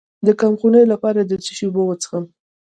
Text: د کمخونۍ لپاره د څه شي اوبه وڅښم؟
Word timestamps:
د 0.27 0.27
کمخونۍ 0.41 0.83
لپاره 0.93 1.19
د 1.23 1.31
څه 1.43 1.51
شي 1.57 1.65
اوبه 1.67 1.81
وڅښم؟ 1.85 2.23